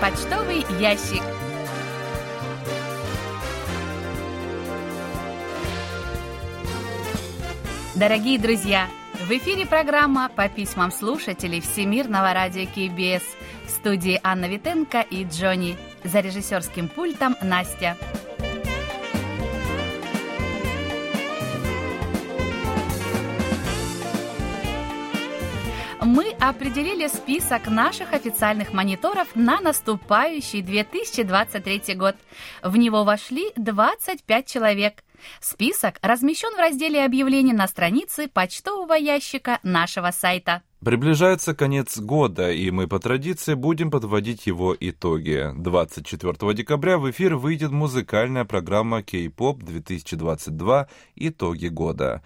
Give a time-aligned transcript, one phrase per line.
[0.00, 1.22] Почтовый ящик.
[7.94, 8.88] Дорогие друзья,
[9.26, 13.24] в эфире программа по письмам слушателей Всемирного радио КБС.
[13.66, 15.78] В студии Анна Витенко и Джонни.
[16.04, 17.96] За режиссерским пультом Настя.
[26.06, 32.14] Мы определили список наших официальных мониторов на наступающий 2023 год.
[32.62, 35.02] В него вошли 25 человек.
[35.40, 40.62] Список размещен в разделе объявлений на странице почтового ящика нашего сайта.
[40.84, 45.52] Приближается конец года, и мы по традиции будем подводить его итоги.
[45.56, 52.22] 24 декабря в эфир выйдет музыкальная программа K-pop 2022 «Итоги года».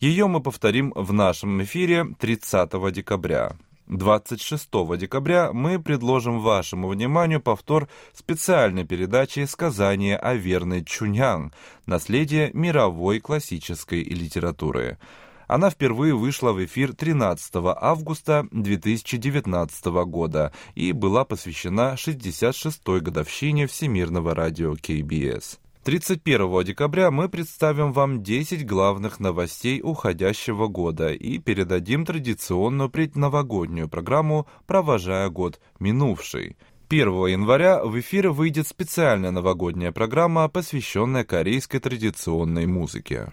[0.00, 3.56] Ее мы повторим в нашем эфире 30 декабря.
[3.86, 11.50] 26 декабря мы предложим вашему вниманию повтор специальной передачи «Сказание о верной Чуньян.
[11.86, 14.98] Наследие мировой классической литературы».
[15.46, 24.34] Она впервые вышла в эфир 13 августа 2019 года и была посвящена 66-й годовщине Всемирного
[24.34, 25.60] радио КБС.
[25.86, 34.48] 31 декабря мы представим вам 10 главных новостей уходящего года и передадим традиционную предновогоднюю программу
[34.66, 36.56] «Провожая год минувший».
[36.88, 43.32] 1 января в эфир выйдет специальная новогодняя программа, посвященная корейской традиционной музыке.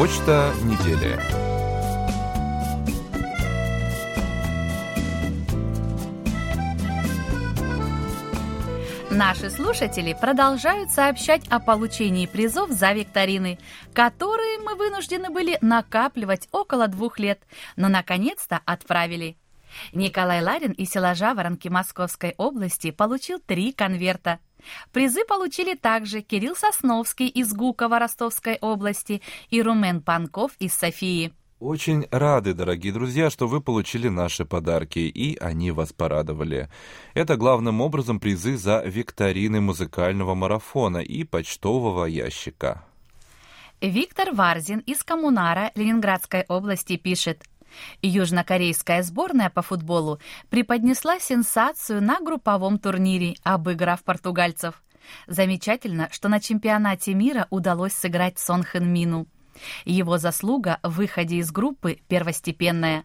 [0.00, 1.20] Почта недели.
[9.10, 13.58] Наши слушатели продолжают сообщать о получении призов за викторины,
[13.92, 17.42] которые мы вынуждены были накапливать около двух лет,
[17.76, 19.36] но наконец-то отправили.
[19.92, 24.38] Николай Ларин из села Жаворонки Московской области получил три конверта–
[24.92, 31.32] Призы получили также Кирилл Сосновский из Гукова Ростовской области и Румен Панков из Софии.
[31.60, 36.70] Очень рады, дорогие друзья, что вы получили наши подарки, и они вас порадовали.
[37.12, 42.82] Это главным образом призы за викторины музыкального марафона и почтового ящика.
[43.82, 47.44] Виктор Варзин из Коммунара Ленинградской области пишет.
[48.02, 54.82] Южнокорейская сборная по футболу преподнесла сенсацию на групповом турнире, обыграв португальцев.
[55.26, 59.26] Замечательно, что на чемпионате мира удалось сыграть Сон Хэн Мину.
[59.84, 63.04] Его заслуга в выходе из группы первостепенная.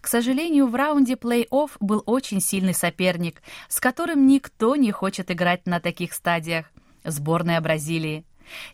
[0.00, 5.66] К сожалению, в раунде плей-офф был очень сильный соперник, с которым никто не хочет играть
[5.66, 6.66] на таких стадиях–
[7.04, 8.24] сборная Бразилии.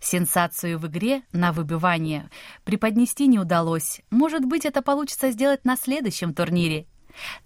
[0.00, 2.31] Сенсацию в игре на выбивание
[2.65, 4.00] преподнести не удалось.
[4.10, 6.87] Может быть, это получится сделать на следующем турнире.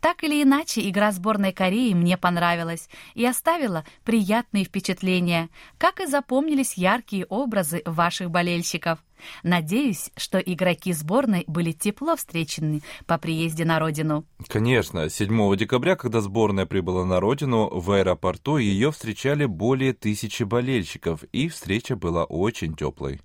[0.00, 6.74] Так или иначе, игра сборной Кореи мне понравилась и оставила приятные впечатления, как и запомнились
[6.74, 8.98] яркие образы ваших болельщиков.
[9.42, 14.24] Надеюсь, что игроки сборной были тепло встречены по приезде на родину.
[14.48, 21.22] Конечно, 7 декабря, когда сборная прибыла на родину, в аэропорту ее встречали более тысячи болельщиков,
[21.32, 23.20] и встреча была очень теплой.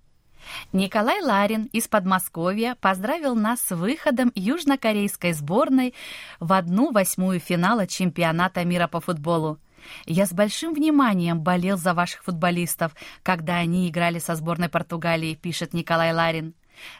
[0.74, 5.94] Николай Ларин из Подмосковья поздравил нас с выходом южнокорейской сборной
[6.40, 9.60] в одну восьмую финала чемпионата мира по футболу.
[10.06, 12.94] Я с большим вниманием болел за ваших футболистов,
[13.24, 16.54] когда они играли со сборной Португалии, пишет Николай Ларин.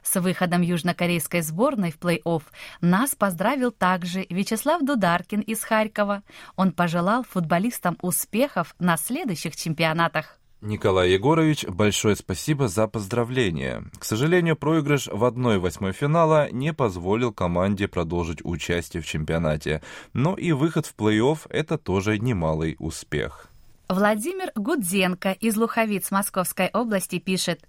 [0.04, 2.44] С выходом южнокорейской сборной в плей-офф
[2.82, 6.24] нас поздравил также Вячеслав Дударкин из Харькова.
[6.56, 10.41] Он пожелал футболистам успехов на следующих чемпионатах.
[10.62, 13.84] Николай Егорович, большое спасибо за поздравление.
[13.98, 19.82] К сожалению, проигрыш в 1-8 финала не позволил команде продолжить участие в чемпионате,
[20.14, 23.48] но и выход в плей-офф– это тоже немалый успех.
[23.90, 27.68] Владимир Гудзенко из Луховиц Московской области пишет,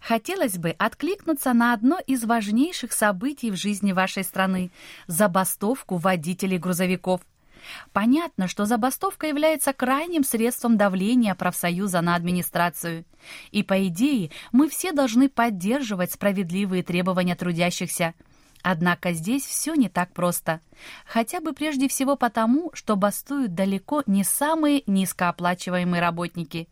[0.00, 4.70] Хотелось бы откликнуться на одно из важнейших событий в жизни вашей страны–
[5.06, 7.20] забастовку водителей грузовиков–
[7.92, 13.04] Понятно, что забастовка является крайним средством давления профсоюза на администрацию.
[13.50, 18.14] И, по идее, мы все должны поддерживать справедливые требования трудящихся.
[18.62, 20.60] Однако здесь все не так просто.
[21.06, 26.68] Хотя бы прежде всего потому, что бастуют далеко не самые низкооплачиваемые работники.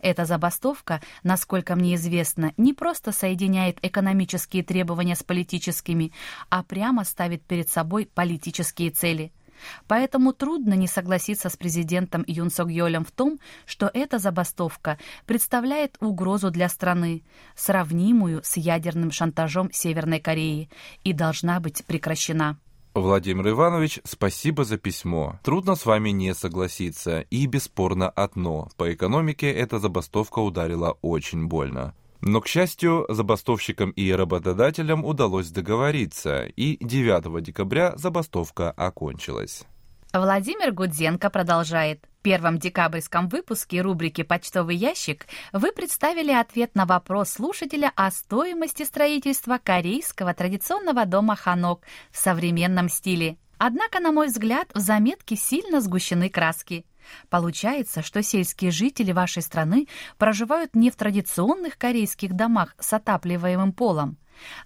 [0.00, 6.12] Эта забастовка, насколько мне известно, не просто соединяет экономические требования с политическими,
[6.48, 9.32] а прямо ставит перед собой политические цели–
[9.86, 15.96] Поэтому трудно не согласиться с президентом Юн Сок Йолем в том, что эта забастовка представляет
[16.00, 17.22] угрозу для страны,
[17.56, 20.70] сравнимую с ядерным шантажом Северной Кореи,
[21.02, 22.58] и должна быть прекращена.
[22.94, 25.40] Владимир Иванович, спасибо за письмо.
[25.42, 28.68] Трудно с вами не согласиться, и бесспорно одно.
[28.76, 31.94] По экономике эта забастовка ударила очень больно.
[32.26, 39.64] Но, к счастью, забастовщикам и работодателям удалось договориться, и 9 декабря забастовка окончилась.
[40.10, 42.06] Владимир Гудзенко продолжает.
[42.20, 48.84] В первом декабрьском выпуске рубрики «Почтовый ящик» вы представили ответ на вопрос слушателя о стоимости
[48.84, 53.36] строительства корейского традиционного дома «Ханок» в современном стиле.
[53.58, 56.86] Однако, на мой взгляд, в заметке сильно сгущены краски.
[57.30, 64.16] Получается, что сельские жители вашей страны проживают не в традиционных корейских домах с отапливаемым полом.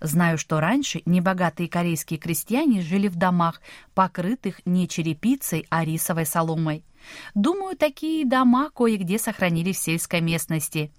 [0.01, 3.61] Знаю, что раньше небогатые корейские крестьяне жили в домах,
[3.95, 6.85] покрытых не черепицей, а рисовой соломой.
[7.35, 10.91] Думаю, такие дома кое-где сохранились в сельской местности.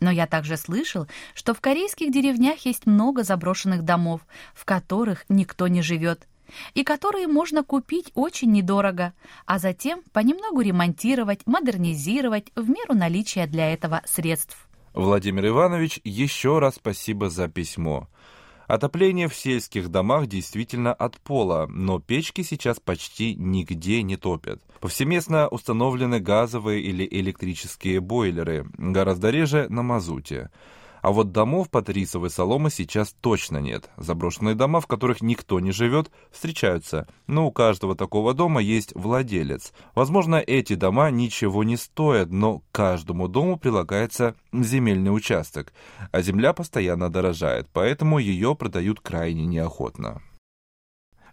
[0.00, 4.20] Но я также слышал, что в корейских деревнях есть много заброшенных домов,
[4.54, 6.28] в которых никто не живет
[6.74, 9.12] и которые можно купить очень недорого,
[9.46, 14.68] а затем понемногу ремонтировать, модернизировать в меру наличия для этого средств.
[14.94, 18.08] Владимир Иванович, еще раз спасибо за письмо.
[18.68, 24.60] Отопление в сельских домах действительно от пола, но печки сейчас почти нигде не топят.
[24.80, 30.50] Повсеместно установлены газовые или электрические бойлеры, гораздо реже на мазуте.
[31.02, 33.90] А вот домов под рисовой соломы сейчас точно нет.
[33.96, 39.72] Заброшенные дома, в которых никто не живет, встречаются, но у каждого такого дома есть владелец.
[39.94, 45.72] Возможно, эти дома ничего не стоят, но каждому дому прилагается земельный участок,
[46.12, 50.22] а земля постоянно дорожает, поэтому ее продают крайне неохотно.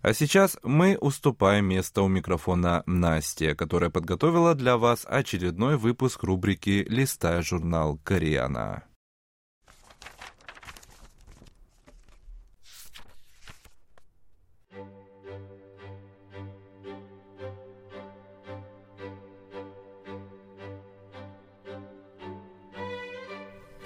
[0.02, 6.86] А сейчас мы уступаем место у микрофона Насте, которая подготовила для вас очередной выпуск рубрики
[6.88, 8.84] «Листая журнал Кореяна».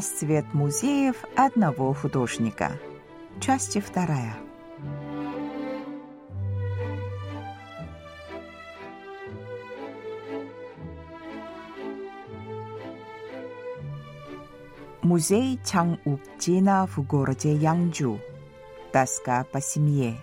[0.00, 2.72] Расцвет музеев одного художника.
[3.38, 4.34] Часть вторая.
[15.02, 18.20] Музей Чангукджина в городе Янджу.
[18.92, 20.16] Тоска по семье.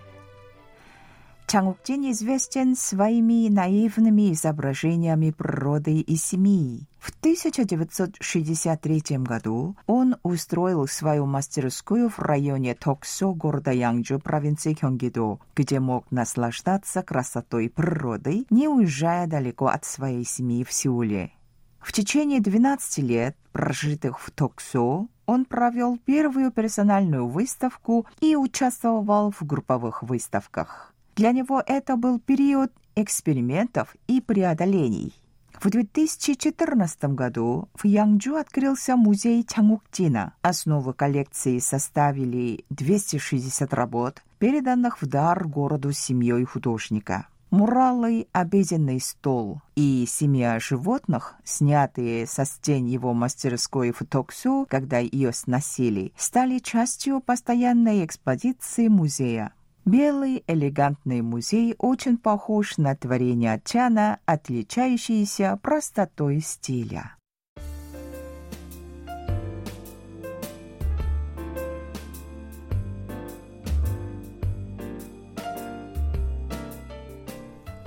[1.48, 6.86] Чангукджин известен своими наивными изображениями природы и семьи.
[6.98, 15.80] В 1963 году он устроил свою мастерскую в районе Токсо города Янджу, провинции Гyeonggi-do, где
[15.80, 21.32] мог наслаждаться красотой природы, не уезжая далеко от своей семьи в Сеуле.
[21.80, 29.42] В течение 12 лет, прожитых в Токсо, он провел первую персональную выставку и участвовал в
[29.46, 30.92] групповых выставках.
[31.18, 35.12] Для него это был период экспериментов и преодолений.
[35.52, 40.34] В 2014 году в Янджу открылся музей Чангукджина.
[40.42, 47.26] Основу коллекции составили 260 работ, переданных в дар городу семьей художника.
[47.50, 55.32] Муралы «Обеденный стол» и «Семья животных», снятые со стен его мастерской в Токсу, когда ее
[55.32, 59.52] сносили, стали частью постоянной экспозиции музея.
[59.88, 67.16] Белый элегантный музей очень похож на творение Чана, отличающееся простотой стиля.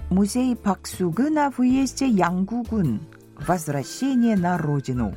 [0.09, 3.01] Музей Паксугына в уезде Янгугун.
[3.37, 5.13] Возвращение на родину.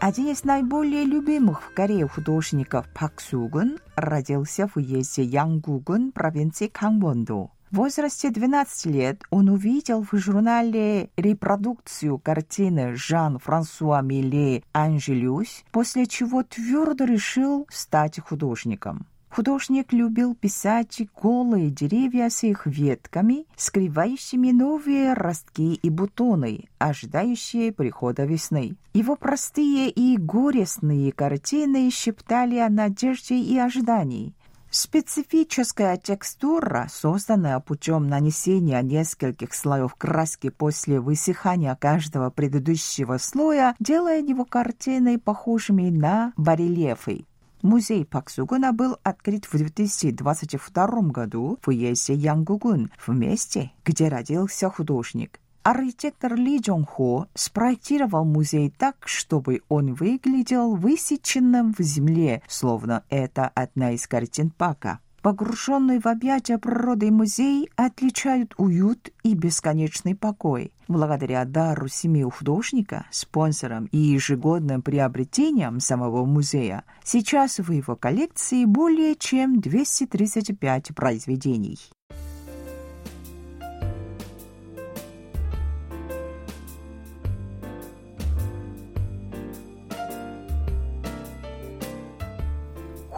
[0.00, 7.50] Один из наиболее любимых в Корее художников Пак Сугун родился в уезде Янгугун провинции Кангвондо.
[7.70, 16.44] В возрасте 12 лет он увидел в журнале репродукцию картины Жан-Франсуа Миле «Анжелюс», после чего
[16.44, 19.06] твердо решил стать художником.
[19.30, 28.24] Художник любил писать голые деревья с их ветками, скрывающими новые ростки и бутоны, ожидающие прихода
[28.24, 28.76] весны.
[28.92, 34.34] Его простые и горестные картины шептали о надежде и ожидании.
[34.72, 44.44] Специфическая текстура, созданная путем нанесения нескольких слоев краски после высыхания каждого предыдущего слоя, делает его
[44.44, 47.24] картины похожими на барельефы.
[47.62, 55.38] Музей Паксугуна был открыт в 2022 году в уезде Янгугун, в месте, где родился художник.
[55.62, 63.48] Архитектор Ли Джон Хо спроектировал музей так, чтобы он выглядел высеченным в земле, словно это
[63.48, 65.00] одна из картин Пака.
[65.22, 70.72] Погруженный в объятия природы музей отличают уют и бесконечный покой.
[70.88, 79.14] Благодаря дару семьи художника, спонсорам и ежегодным приобретениям самого музея, сейчас в его коллекции более
[79.14, 81.78] чем 235 произведений.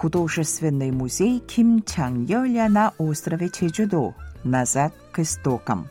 [0.02, 5.86] Художественный музей Ким Чангёля на острове Чеджудо «Назад к истокам».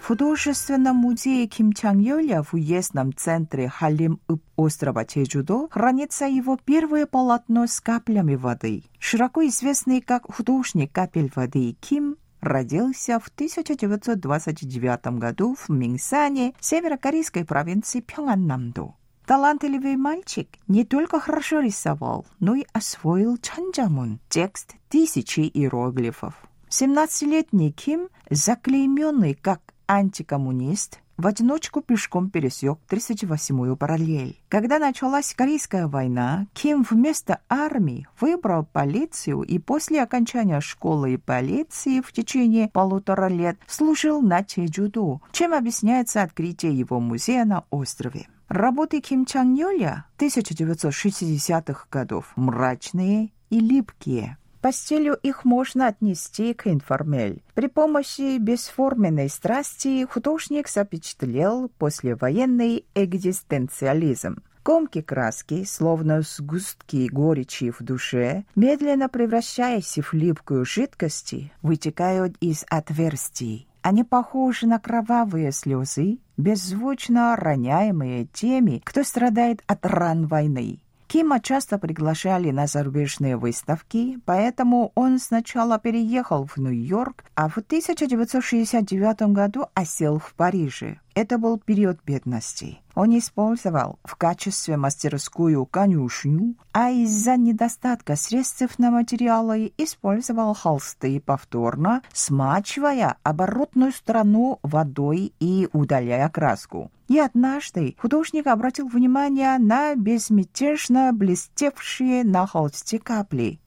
[0.00, 7.66] В художественном музее Ким Чангёля в уездном центре Халим-Ып острова Чеджудо хранится его первое полотно
[7.66, 8.84] с каплями воды.
[9.00, 18.00] Широко известный как художник капель воды Ким родился в 1929 году в Минсане, северокорейской провинции
[18.00, 18.94] Пхёнганнамдо.
[19.28, 26.32] Талантливый мальчик не только хорошо рисовал, но и освоил чанджамун, текст тысячи иероглифов.
[26.70, 34.40] 17-летний Ким, заклейменный как антикоммунист, в одиночку пешком пересек 38-ю параллель.
[34.48, 42.00] Когда началась Корейская война, Ким вместо армии выбрал полицию и после окончания школы и полиции
[42.00, 48.26] в течение полутора лет служил на Чеджуду, чем объясняется открытие его музея на острове.
[48.48, 54.38] Работы Ким Чан Йоля 1960-х годов мрачные и липкие.
[54.62, 57.42] По стилю их можно отнести к информель.
[57.52, 64.42] При помощи бесформенной страсти художник запечатлел послевоенный экзистенциализм.
[64.62, 73.67] Комки краски, словно сгустки горечи в душе, медленно превращаясь в липкую жидкость, вытекают из отверстий.
[73.82, 80.80] Они похожи на кровавые слезы, беззвучно роняемые теми, кто страдает от ран войны.
[81.08, 89.22] Кима часто приглашали на зарубежные выставки, поэтому он сначала переехал в Нью-Йорк, а в 1969
[89.32, 91.00] году осел в Париже.
[91.14, 92.80] Это был период бедности.
[92.98, 102.02] Он использовал в качестве мастерскую конюшню, а из-за недостатка средств на материалы использовал холсты повторно,
[102.12, 106.90] смачивая оборотную сторону водой и удаляя краску.
[107.06, 113.60] И однажды художник обратил внимание на безмятежно блестевшие на холсте капли.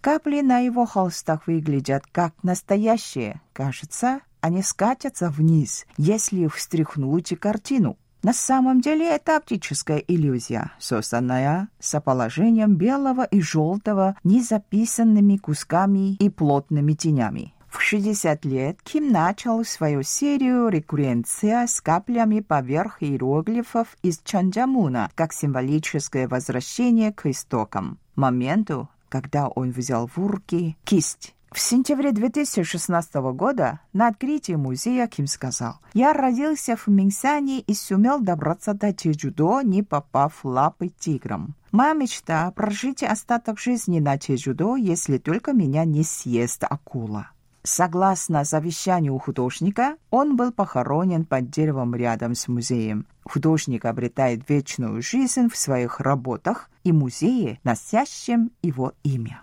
[0.00, 3.40] Капли на его холстах выглядят как настоящие.
[3.52, 7.96] Кажется, они скатятся вниз, если встряхнуть картину.
[8.22, 16.92] На самом деле это оптическая иллюзия, созданная соположением белого и желтого незаписанными кусками и плотными
[16.92, 17.52] тенями.
[17.68, 25.32] В 60 лет Ким начал свою серию рекурренция с каплями поверх иероглифов из Чанджамуна как
[25.32, 27.98] символическое возвращение к истокам.
[28.14, 35.26] Моменту, когда он взял в руки кисть в сентябре 2016 года на открытии музея Ким
[35.26, 41.54] сказал, «Я родился в Минсане и сумел добраться до Чеджудо, не попав в лапы тиграм.
[41.70, 47.28] Моя мечта– прожить остаток жизни на Чеджудо, если только меня не съест акула».
[47.64, 53.06] Согласно завещанию художника, он был похоронен под деревом рядом с музеем.
[53.24, 59.42] Художник обретает вечную жизнь в своих работах и музее, носящем его имя.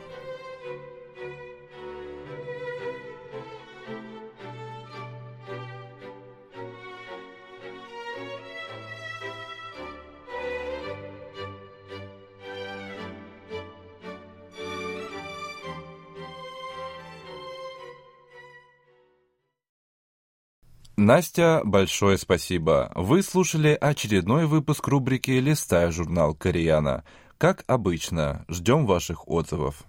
[21.01, 22.91] Настя, большое спасибо.
[22.93, 27.03] Вы слушали очередной выпуск рубрики «Листая журнал Кореяна».
[27.39, 29.83] Как обычно, ждем ваших отзывов.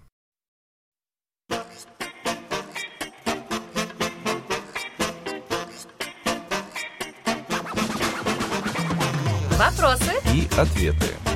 [9.58, 11.31] Вопросы и ответы.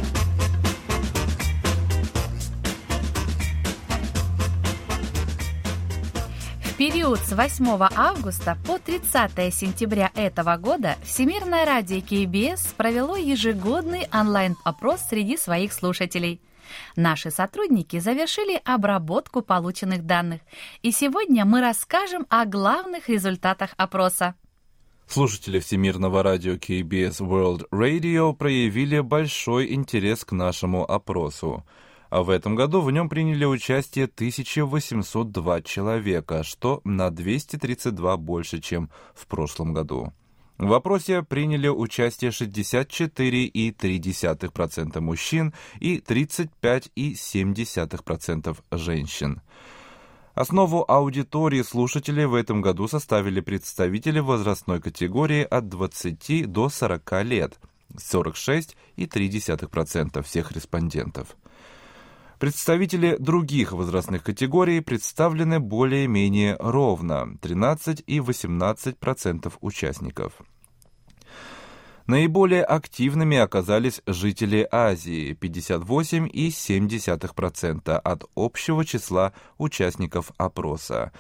[7.06, 15.02] Период с 8 августа по 30 сентября этого года Всемирное радио КБС провело ежегодный онлайн-опрос
[15.08, 16.40] среди своих слушателей.
[16.96, 20.40] Наши сотрудники завершили обработку полученных данных,
[20.82, 24.34] и сегодня мы расскажем о главных результатах опроса.
[25.06, 31.62] Слушатели Всемирного радио KBS World Radio проявили большой интерес к нашему опросу
[32.16, 38.88] а в этом году в нем приняли участие 1802 человека, что на 232 больше, чем
[39.14, 40.14] в прошлом году.
[40.56, 49.42] В опросе приняли участие 64,3% мужчин и 35,7% женщин.
[50.34, 57.60] Основу аудитории слушателей в этом году составили представители возрастной категории от 20 до 40 лет,
[57.92, 61.36] 46,3% всех респондентов.
[62.38, 70.34] Представители других возрастных категорий представлены более-менее ровно– 13 и 18% участников.
[72.06, 81.12] Наиболее активными оказались жители Азии– 58,7% от общего числа участников опроса.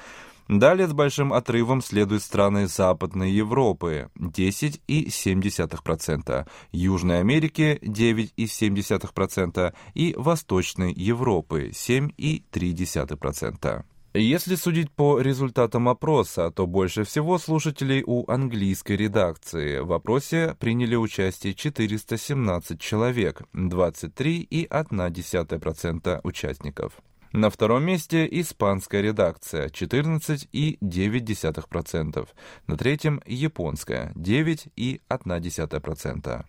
[0.48, 11.70] Далее с большим отрывом следуют страны Западной Европы– 10,7%, Южной Америки– 9,7% и Восточной Европы–
[11.72, 13.82] 7,3%.
[14.14, 19.80] Если судить по результатам опроса, то больше всего слушателей у английской редакции.
[19.80, 26.94] В опросе приняли участие 417 человек, 23,1% участников.
[27.36, 32.28] На втором месте испанская редакция 14,9%.
[32.66, 36.44] На третьем японская 9,1%.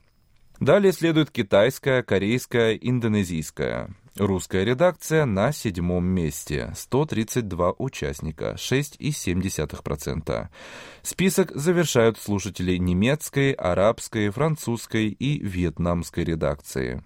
[0.61, 3.89] Далее следует китайская, корейская, индонезийская.
[4.15, 10.47] Русская редакция на седьмом месте, 132 участника, 6,7%.
[11.01, 17.03] Список завершают слушатели немецкой, арабской, французской и вьетнамской редакции.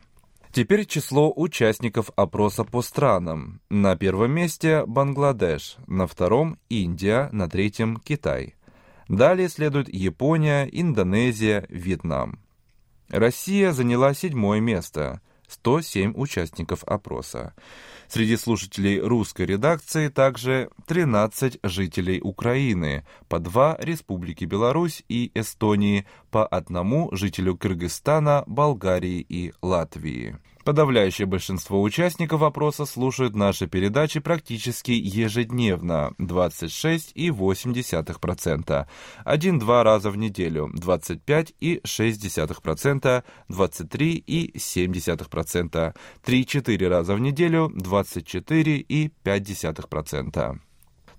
[0.52, 3.62] Теперь число участников опроса по странам.
[3.70, 8.56] На первом месте Бангладеш, на втором Индия, на третьем Китай.
[9.08, 12.40] Далее следует Япония, Индонезия, Вьетнам.
[13.08, 17.54] Россия заняла седьмое место, 107 участников опроса.
[18.08, 26.46] Среди слушателей русской редакции также 13 жителей Украины, по два Республики Беларусь и Эстонии, по
[26.46, 30.38] одному жителю Кыргызстана, Болгарии и Латвии.
[30.64, 38.86] Подавляющее большинство участников опроса слушают наши передачи практически ежедневно– 26,8%,
[39.26, 50.71] один-два раза в неделю– 25,6%, 23,7%, три-четыре раза в неделю– 24,5%.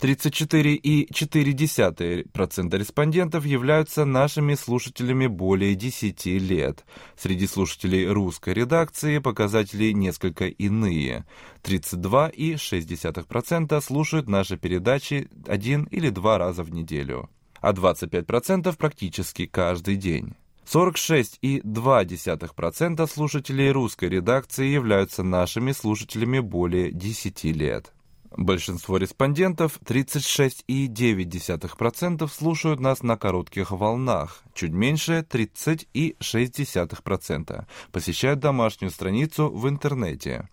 [0.03, 6.85] 34,4% респондентов являются нашими слушателями более 10 лет.
[7.17, 11.25] Среди слушателей русской редакции показатели несколько иные.
[11.62, 20.35] 32,6% слушают наши передачи один или два раза в неделю, а 25% практически каждый день.
[20.67, 27.93] 46,2% слушателей русской редакции являются нашими слушателями более 10 лет.
[28.37, 39.68] Большинство респондентов, 36,9%, слушают нас на коротких волнах, чуть меньше 30,6% посещают домашнюю страницу в
[39.68, 40.49] интернете.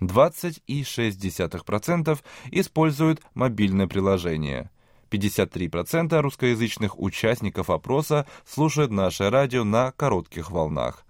[0.00, 2.18] 20,6%
[2.50, 4.72] используют мобильное приложение.
[5.10, 11.06] 53% русскоязычных участников опроса слушают наше радио на коротких волнах.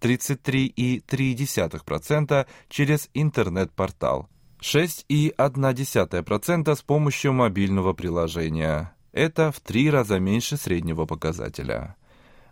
[0.00, 4.28] 33,3% через интернет-портал.
[4.64, 8.94] 6,1% с помощью мобильного приложения.
[9.12, 11.96] Это в три раза меньше среднего показателя.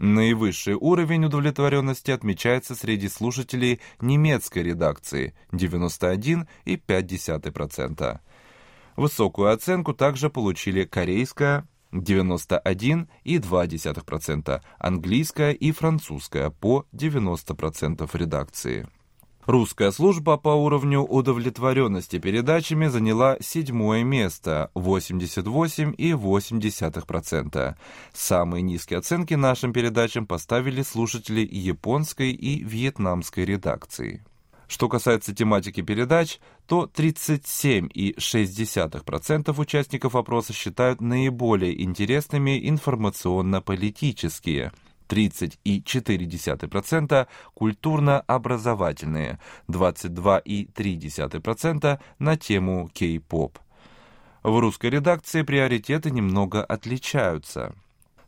[0.03, 8.19] Наивысший уровень удовлетворенности отмечается среди слушателей немецкой редакции– 91,5%.
[8.97, 18.89] Высокую оценку также получили корейская 91,2%, английская и французская по 90% редакции.
[19.47, 27.75] Русская служба по уровню удовлетворенности передачами заняла седьмое место– 88,8%.
[28.13, 34.23] Самые низкие оценки нашим передачам поставили слушатели японской и вьетнамской редакции.
[34.69, 44.71] Что касается тематики передач, то 37,6% участников опроса считают наиболее интересными информационно-политические–
[45.09, 49.39] 30,4% культурно-образовательные,
[49.69, 53.59] 22,3% на тему кей-поп.
[54.43, 57.73] В русской редакции приоритеты немного отличаются.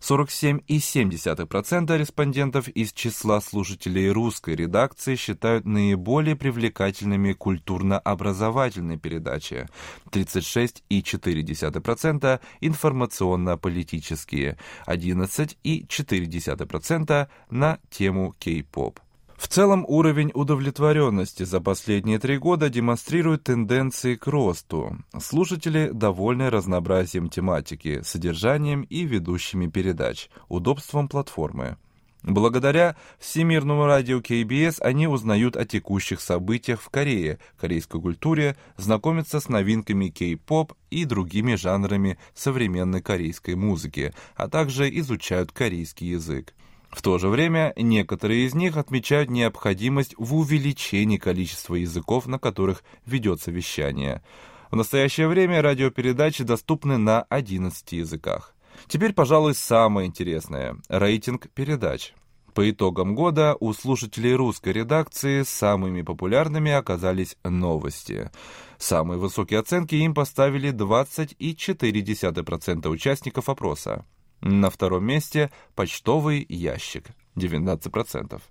[0.08, 9.66] 47,7% респондентов из числа слушателей русской редакции считают наиболее привлекательными культурно-образовательные передачи,
[10.10, 19.00] 36,4% информационно-политические, 11,4% на тему кей-поп.
[19.44, 24.96] В целом уровень удовлетворенности за последние три года демонстрирует тенденции к росту.
[25.20, 31.76] Слушатели довольны разнообразием тематики, содержанием и ведущими передач, удобством платформы.
[32.22, 39.50] Благодаря Всемирному радио КБС они узнают о текущих событиях в Корее, корейской культуре, знакомятся с
[39.50, 46.54] новинками кей-поп и другими жанрами современной корейской музыки, а также изучают корейский язык.
[46.94, 52.84] В то же время некоторые из них отмечают необходимость в увеличении количества языков, на которых
[53.04, 54.22] ведется вещание.
[54.70, 58.54] В настоящее время радиопередачи доступны на 11 языках.
[58.86, 62.14] Теперь, пожалуй, самое интересное– рейтинг передач.
[62.54, 68.30] По итогам года у слушателей русской редакции самыми популярными оказались новости.
[68.78, 74.04] Самые высокие оценки им поставили 20,4% участников опроса.
[74.44, 78.42] На втором месте почтовый ящик 19%.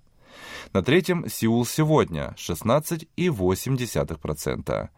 [0.72, 4.88] На третьем Сеул сегодня 16,8%.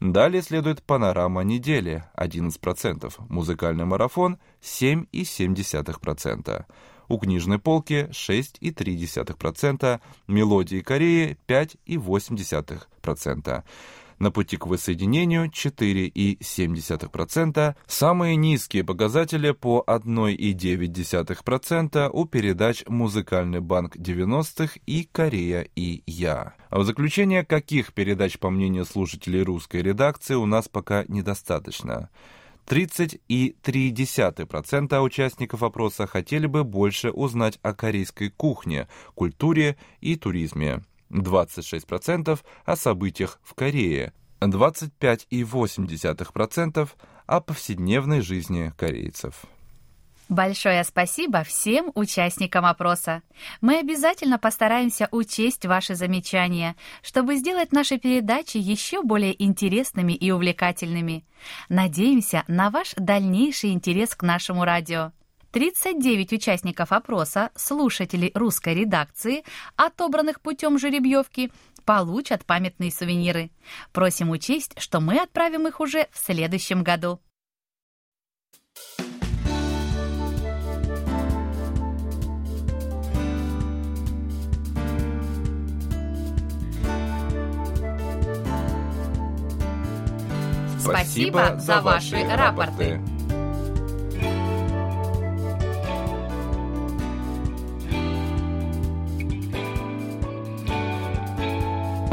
[0.00, 6.64] Далее следует панорама недели 11%, музыкальный марафон 7,7%.
[7.08, 13.64] У книжной полки 6,3%, мелодии Кореи 5,8%
[14.18, 24.78] на пути к воссоединению 4,7%, самые низкие показатели по 1,9% у передач «Музыкальный банк 90-х»
[24.86, 26.54] и «Корея и я».
[26.70, 32.10] А в заключение, каких передач, по мнению слушателей русской редакции, у нас пока недостаточно?
[32.68, 40.82] 30,3% участников опроса хотели бы больше узнать о корейской кухне, культуре и туризме.
[41.10, 46.88] 26% о событиях в Корее, 25,8%
[47.26, 49.46] о повседневной жизни корейцев.
[50.28, 53.22] Большое спасибо всем участникам опроса.
[53.62, 61.24] Мы обязательно постараемся учесть ваши замечания, чтобы сделать наши передачи еще более интересными и увлекательными.
[61.70, 65.12] Надеемся на ваш дальнейший интерес к нашему радио.
[65.52, 69.44] 39 участников опроса, слушателей русской редакции,
[69.76, 71.50] отобранных путем жеребьевки,
[71.84, 73.50] получат памятные сувениры.
[73.92, 77.20] Просим учесть, что мы отправим их уже в следующем году.
[90.78, 93.00] Спасибо за ваши рапорты.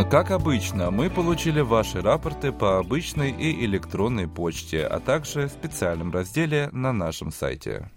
[0.03, 6.11] Как обычно, мы получили ваши рапорты по обычной и электронной почте, а также в специальном
[6.11, 7.89] разделе на нашем сайте.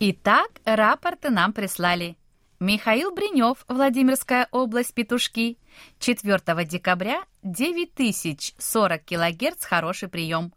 [0.00, 2.16] Итак, рапорты нам прислали.
[2.60, 5.58] Михаил Бринев, Владимирская область, Петушки.
[6.00, 10.52] 4 декабря 9040 килогерц хороший прием.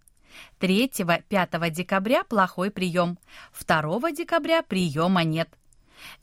[0.61, 3.19] 3-5 декабря плохой прием.
[3.67, 5.49] 2 декабря приема нет.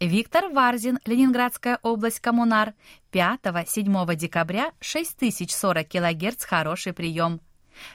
[0.00, 2.74] Виктор Варзин, Ленинградская область, Коммунар.
[3.12, 7.40] 5-7 декабря 6040 кГц хороший прием.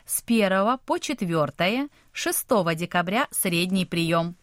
[0.06, 4.36] С 1 по 4 6 декабря средний прием.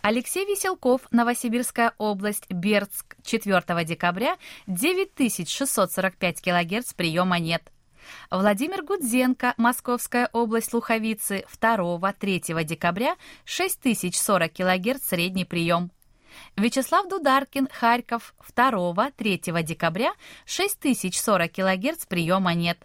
[0.00, 7.62] Алексей Веселков, Новосибирская область, Бердск, 4 декабря, 9645 кГц приема нет.
[8.30, 15.90] Владимир Гудзенко, Московская область, Луховицы, 2-3 декабря, 6040 кГц средний прием.
[16.56, 20.12] Вячеслав Дударкин, Харьков, 2-3 декабря,
[20.44, 22.78] 6040 кГц приема нет.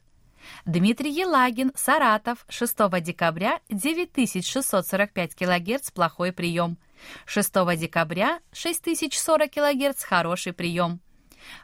[0.66, 6.78] Дмитрий Елагин, Саратов, 6 декабря, 9645 кГц плохой прием.
[7.26, 11.02] 6 декабря, 6040 кГц хороший прием.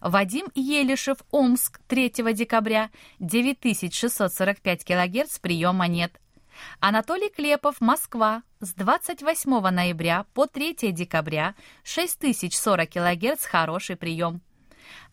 [0.01, 6.19] Вадим Елишев, Омск, 3 декабря, 9645 кГц приема нет.
[6.79, 14.41] Анатолий Клепов, Москва, с 28 ноября по 3 декабря, 6040 кГц хороший прием.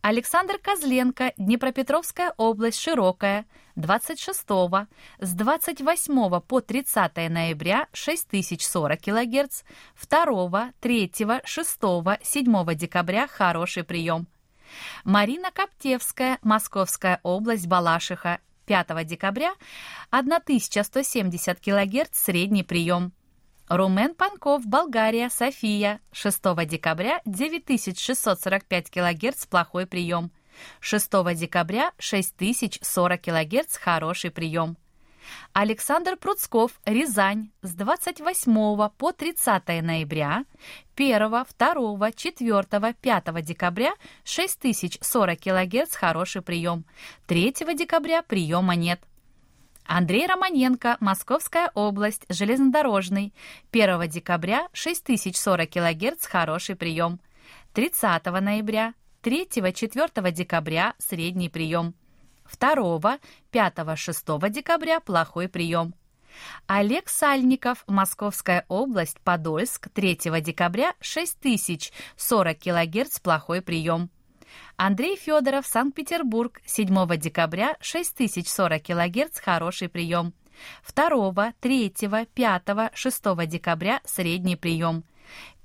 [0.02, 4.40] Александр Козленко, Днепропетровская область, Широкая, 26
[5.20, 9.62] с 28 по 30 ноября 6040 кГц,
[10.10, 11.12] 2, 3,
[11.44, 11.78] 6,
[12.22, 14.26] 7 декабря хороший прием.
[15.04, 18.38] Марина Коптевская, Московская область, Балашиха,
[18.70, 19.52] 5 декабря
[20.10, 23.12] 1170 кГц средний прием.
[23.68, 30.30] Румен Панков, Болгария, София, 6 декабря 9645 кГц плохой прием.
[30.78, 34.76] 6 декабря 6040 кГц хороший прием.
[35.52, 40.44] Александр Пруцков, Рязань, с 28 по 30 ноября,
[40.96, 43.92] 1, 2, 4, 5 декабря
[44.24, 46.84] 6040 кГц хороший прием,
[47.26, 49.00] 3 декабря приема нет.
[49.84, 53.34] Андрей Романенко, Московская область, железнодорожный,
[53.72, 57.20] 1 декабря 6040 кГц хороший прием,
[57.74, 61.94] 30 ноября, 3-4 декабря средний прием,
[62.58, 63.18] 2,
[63.50, 65.94] 5, 6 декабря плохой прием.
[66.66, 74.10] Олег Сальников, Московская область, Подольск, 3 декабря 6040 кГц плохой прием.
[74.76, 80.32] Андрей Федоров, Санкт-Петербург, 7 декабря 6040 кГц хороший прием.
[80.94, 81.94] 2, 3,
[82.34, 85.04] 5, 6 декабря средний прием.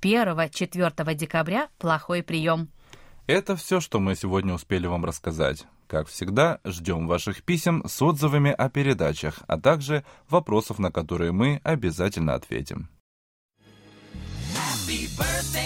[0.00, 2.70] 1, 4 декабря плохой прием.
[3.26, 5.66] Это все, что мы сегодня успели вам рассказать.
[5.86, 11.60] Как всегда, ждем ваших писем с отзывами о передачах, а также вопросов, на которые мы
[11.62, 12.88] обязательно ответим.
[14.54, 15.65] Happy birthday.